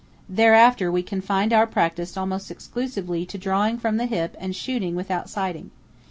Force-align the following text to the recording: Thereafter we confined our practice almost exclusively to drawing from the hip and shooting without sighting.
Thereafter 0.27 0.91
we 0.91 1.03
confined 1.03 1.53
our 1.53 1.67
practice 1.67 2.17
almost 2.17 2.49
exclusively 2.49 3.23
to 3.27 3.37
drawing 3.37 3.77
from 3.77 3.97
the 3.97 4.07
hip 4.07 4.35
and 4.39 4.55
shooting 4.55 4.95
without 4.95 5.29
sighting. 5.29 5.69